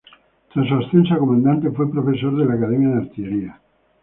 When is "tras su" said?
0.51-0.73